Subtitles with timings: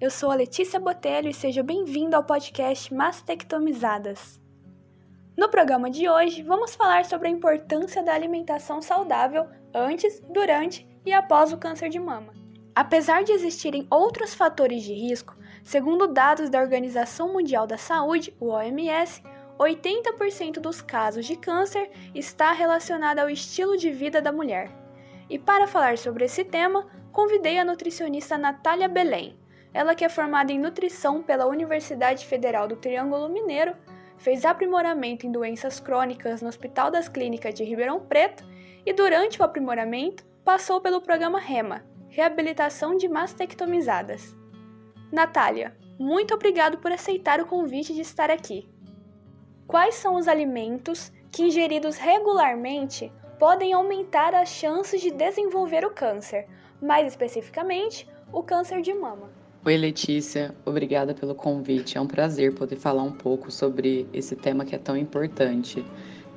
[0.00, 4.40] eu sou a Letícia Botelho e seja bem-vindo ao podcast Mastectomizadas.
[5.36, 11.12] No programa de hoje, vamos falar sobre a importância da alimentação saudável antes, durante e
[11.12, 12.32] após o câncer de mama.
[12.76, 18.50] Apesar de existirem outros fatores de risco, segundo dados da Organização Mundial da Saúde, o
[18.50, 19.20] OMS,
[19.58, 24.70] 80% dos casos de câncer está relacionado ao estilo de vida da mulher.
[25.28, 29.36] E para falar sobre esse tema, convidei a nutricionista Natália Belém.
[29.78, 33.76] Ela que é formada em nutrição pela Universidade Federal do Triângulo Mineiro
[34.16, 38.44] fez aprimoramento em doenças crônicas no Hospital das Clínicas de Ribeirão Preto
[38.84, 44.34] e, durante o aprimoramento, passou pelo programa REMA Reabilitação de Mastectomizadas.
[45.12, 48.68] Natália, muito obrigado por aceitar o convite de estar aqui.
[49.64, 56.48] Quais são os alimentos que, ingeridos regularmente, podem aumentar as chances de desenvolver o câncer,
[56.82, 59.37] mais especificamente, o câncer de mama?
[59.64, 61.98] Oi, Letícia, obrigada pelo convite.
[61.98, 65.84] É um prazer poder falar um pouco sobre esse tema que é tão importante.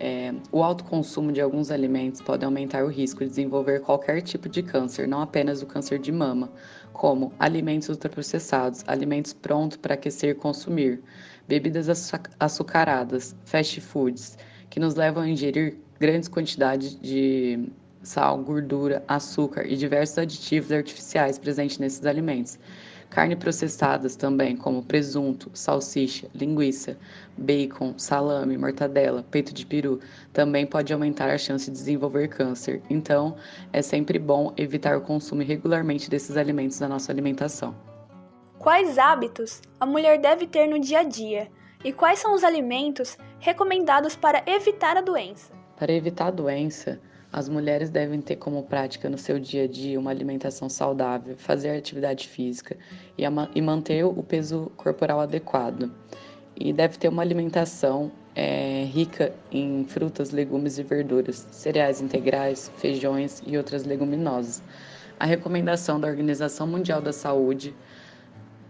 [0.00, 4.48] É, o alto consumo de alguns alimentos pode aumentar o risco de desenvolver qualquer tipo
[4.48, 6.50] de câncer, não apenas o câncer de mama,
[6.94, 11.02] como alimentos ultraprocessados, alimentos prontos para aquecer e consumir,
[11.46, 11.88] bebidas
[12.40, 14.38] açucaradas, fast foods,
[14.70, 17.68] que nos levam a ingerir grandes quantidades de
[18.02, 22.58] sal, gordura, açúcar e diversos aditivos artificiais presentes nesses alimentos
[23.10, 26.96] Carne processadas também, como presunto, salsicha, linguiça,
[27.36, 29.98] bacon, salame, mortadela, peito de peru,
[30.32, 32.80] também pode aumentar a chance de desenvolver câncer.
[32.88, 33.36] Então,
[33.72, 37.74] é sempre bom evitar o consumo regularmente desses alimentos na nossa alimentação.
[38.60, 41.48] Quais hábitos a mulher deve ter no dia a dia?
[41.82, 45.52] E quais são os alimentos recomendados para evitar a doença?
[45.76, 47.00] Para evitar a doença,
[47.32, 51.70] as mulheres devem ter como prática no seu dia a dia uma alimentação saudável, fazer
[51.70, 52.76] atividade física
[53.16, 55.92] e, e manter o peso corporal adequado.
[56.56, 63.42] E deve ter uma alimentação é, rica em frutas, legumes e verduras, cereais integrais, feijões
[63.46, 64.62] e outras leguminosas.
[65.18, 67.74] A recomendação da Organização Mundial da Saúde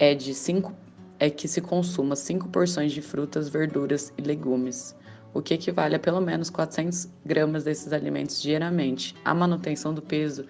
[0.00, 0.74] é de cinco,
[1.20, 4.96] é que se consuma 5 porções de frutas, verduras e legumes
[5.34, 9.14] o que equivale a pelo menos 400 gramas desses alimentos diariamente.
[9.24, 10.46] A manutenção do peso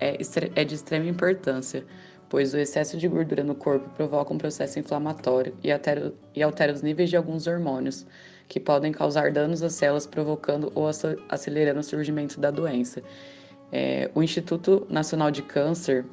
[0.00, 0.18] é,
[0.54, 1.84] é de extrema importância,
[2.28, 6.72] pois o excesso de gordura no corpo provoca um processo inflamatório e altera, e altera
[6.72, 8.06] os níveis de alguns hormônios,
[8.48, 10.86] que podem causar danos às células, provocando ou
[11.28, 13.02] acelerando o surgimento da doença.
[13.70, 16.04] É, o Instituto Nacional de Câncer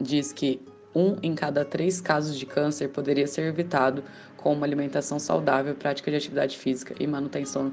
[0.00, 0.60] diz que
[0.94, 4.02] um em cada três casos de câncer poderia ser evitado
[4.36, 7.72] com uma alimentação saudável, prática de atividade física e manutenção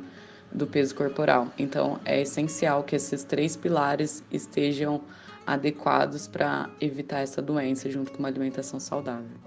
[0.52, 1.48] do peso corporal.
[1.58, 5.02] Então, é essencial que esses três pilares estejam
[5.46, 9.38] adequados para evitar essa doença junto com uma alimentação saudável.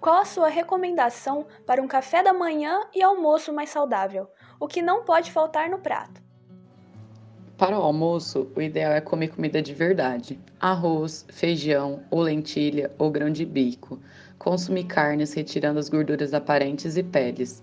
[0.00, 4.30] Qual a sua recomendação para um café da manhã e almoço mais saudável?
[4.60, 6.27] O que não pode faltar no prato?
[7.58, 13.10] Para o almoço, o ideal é comer comida de verdade: arroz, feijão, ou lentilha ou
[13.10, 13.98] grão de bico.
[14.38, 17.60] Consumir carnes retirando as gorduras aparentes e peles.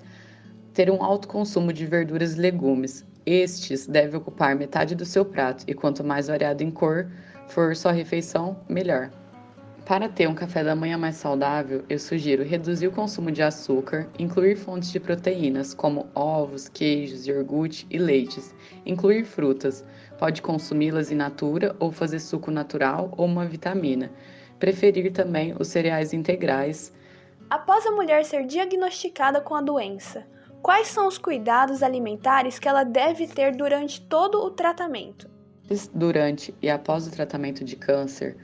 [0.73, 3.05] Ter um alto consumo de verduras e legumes.
[3.25, 7.09] Estes devem ocupar metade do seu prato e quanto mais variado em cor
[7.47, 9.09] for sua refeição, melhor.
[9.85, 14.09] Para ter um café da manhã mais saudável, eu sugiro reduzir o consumo de açúcar,
[14.17, 19.85] incluir fontes de proteínas como ovos, queijos, iogurte e leites, incluir frutas,
[20.17, 24.11] pode consumi-las in natura ou fazer suco natural ou uma vitamina.
[24.57, 26.91] Preferir também os cereais integrais.
[27.47, 30.25] Após a mulher ser diagnosticada com a doença,
[30.63, 35.29] quais são os cuidados alimentares que ela deve ter durante todo o tratamento?
[35.93, 38.35] Durante e após o tratamento de câncer,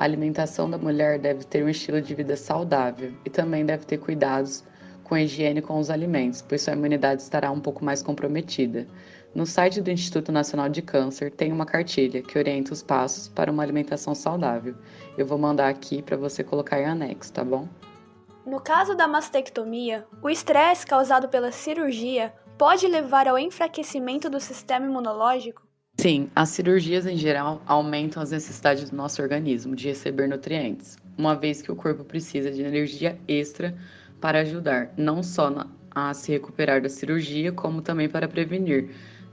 [0.00, 3.98] a alimentação da mulher deve ter um estilo de vida saudável e também deve ter
[3.98, 4.64] cuidados
[5.04, 8.86] com a higiene com os alimentos, pois sua imunidade estará um pouco mais comprometida.
[9.34, 13.52] No site do Instituto Nacional de Câncer tem uma cartilha que orienta os passos para
[13.52, 14.74] uma alimentação saudável.
[15.18, 17.68] Eu vou mandar aqui para você colocar em anexo, tá bom?
[18.46, 24.86] No caso da mastectomia, o estresse causado pela cirurgia pode levar ao enfraquecimento do sistema
[24.86, 25.69] imunológico?
[26.00, 31.36] Sim, as cirurgias em geral aumentam as necessidades do nosso organismo de receber nutrientes, uma
[31.36, 33.76] vez que o corpo precisa de energia extra
[34.18, 38.88] para ajudar não só a se recuperar da cirurgia, como também para prevenir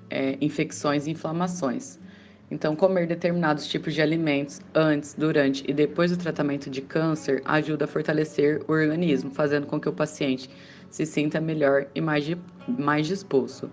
[0.09, 1.97] é, infecções e inflamações.
[2.51, 7.85] Então, comer determinados tipos de alimentos antes, durante e depois do tratamento de câncer ajuda
[7.85, 10.49] a fortalecer o organismo, fazendo com que o paciente
[10.89, 12.25] se sinta melhor e mais,
[12.67, 13.71] mais disposto.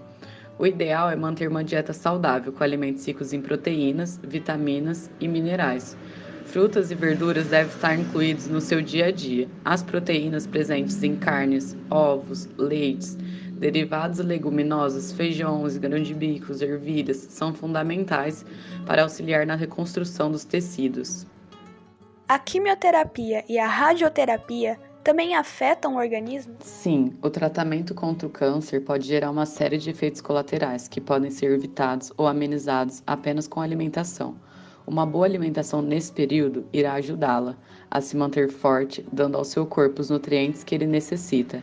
[0.59, 5.97] O ideal é manter uma dieta saudável com alimentos ricos em proteínas, vitaminas e minerais.
[6.45, 9.49] Frutas e verduras devem estar incluídos no seu dia a dia.
[9.65, 13.19] As proteínas presentes em carnes, ovos, leites,
[13.59, 18.47] derivados leguminosos, feijões, grãos de bicos, ervilhas são fundamentais
[18.87, 21.27] para auxiliar na reconstrução dos tecidos.
[22.29, 26.57] A quimioterapia e a radioterapia também afetam o organismo?
[26.61, 31.31] Sim, o tratamento contra o câncer pode gerar uma série de efeitos colaterais que podem
[31.31, 34.35] ser evitados ou amenizados apenas com alimentação.
[34.87, 37.55] Uma boa alimentação nesse período irá ajudá-la
[37.91, 41.63] a se manter forte, dando ao seu corpo os nutrientes que ele necessita.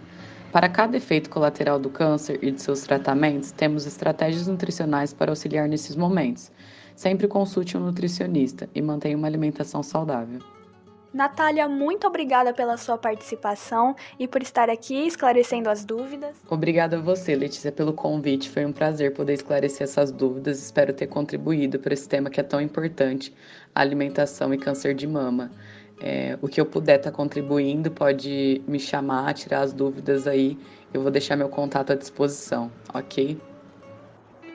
[0.52, 5.68] Para cada efeito colateral do câncer e de seus tratamentos, temos estratégias nutricionais para auxiliar
[5.68, 6.52] nesses momentos.
[6.96, 10.40] Sempre consulte um nutricionista e mantenha uma alimentação saudável.
[11.14, 16.38] Natália, muito obrigada pela sua participação e por estar aqui esclarecendo as dúvidas.
[16.50, 18.50] Obrigada a você, Letícia, pelo convite.
[18.50, 20.60] Foi um prazer poder esclarecer essas dúvidas.
[20.64, 23.36] Espero ter contribuído para esse tema que é tão importante:
[23.76, 25.52] alimentação e câncer de mama.
[26.00, 30.58] É, o que eu puder estar tá contribuindo, pode me chamar, tirar as dúvidas aí.
[30.94, 33.38] Eu vou deixar meu contato à disposição, ok?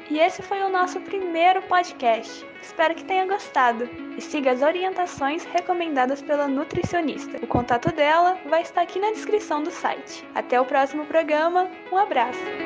[0.09, 2.47] E esse foi o nosso primeiro podcast.
[2.63, 7.39] Espero que tenha gostado e siga as orientações recomendadas pela nutricionista.
[7.43, 10.25] O contato dela vai estar aqui na descrição do site.
[10.35, 12.66] Até o próximo programa, um abraço!